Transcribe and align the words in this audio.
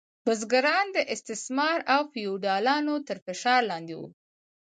بزګران 0.25 0.85
د 0.95 0.97
استثمار 1.13 1.79
او 1.93 2.01
فیوډالانو 2.13 2.95
تر 3.07 3.17
فشار 3.25 3.61
لاندې 3.71 3.93
وو. 3.99 4.07